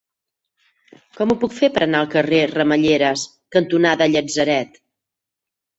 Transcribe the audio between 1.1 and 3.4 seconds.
Com ho puc fer per anar al carrer Ramelleres